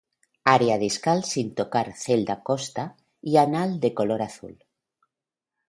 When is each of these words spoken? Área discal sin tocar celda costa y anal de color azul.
Área 0.55 0.79
discal 0.87 1.19
sin 1.31 1.47
tocar 1.59 1.87
celda 2.03 2.35
costa 2.49 2.83
y 3.29 3.31
anal 3.43 3.71
de 3.83 3.89
color 3.99 4.21
azul. 4.29 4.55